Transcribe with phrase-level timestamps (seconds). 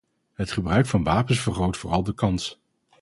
[0.33, 2.59] Het gebruik van wapens vergroot vooral de kans.